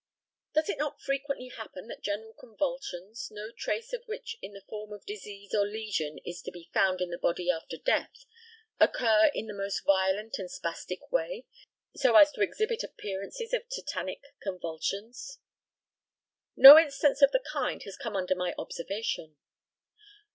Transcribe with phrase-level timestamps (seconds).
[0.55, 4.53] Does it not frequently happen that general convulsions, no cause or trace of which in
[4.53, 8.25] the form of disease or lesion is to be found in the body after death,
[8.79, 11.45] occur in the most violent and spastic way,
[11.95, 15.37] so as to exhibit appearances of tetanic convulsions?
[16.55, 19.37] No instance of the kind has come under my observation.